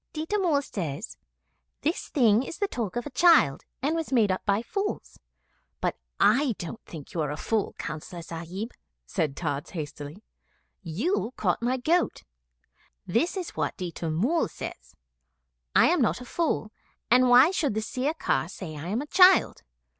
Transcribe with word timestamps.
'Ditta 0.13 0.39
Mull 0.39 0.63
says, 0.63 1.15
"This 1.81 2.09
thing 2.09 2.41
is 2.41 2.57
the 2.57 2.67
talk 2.67 2.95
of 2.95 3.05
a 3.05 3.11
child, 3.11 3.65
and 3.83 3.95
was 3.95 4.11
made 4.11 4.31
up 4.31 4.43
by 4.47 4.63
fools." 4.63 5.19
But 5.79 5.95
I 6.19 6.55
don't 6.57 6.83
think 6.87 7.13
you 7.13 7.21
are 7.21 7.29
a 7.29 7.37
fool, 7.37 7.75
Councillor 7.77 8.23
Sahib,' 8.23 8.71
said 9.05 9.37
Tods 9.37 9.69
hastily. 9.69 10.23
'You 10.81 11.33
caught 11.37 11.61
my 11.61 11.77
goat. 11.77 12.23
This 13.05 13.37
is 13.37 13.51
what 13.51 13.77
Ditta 13.77 14.09
Mull 14.09 14.47
says 14.47 14.95
'I 15.75 15.85
am 15.89 16.01
not 16.01 16.19
a 16.19 16.25
fool, 16.25 16.71
and 17.11 17.29
why 17.29 17.51
should 17.51 17.75
the 17.75 17.81
Sirkar 17.81 18.49
say 18.49 18.75
I 18.75 18.87
am 18.87 19.03
a 19.03 19.05
child? 19.05 19.61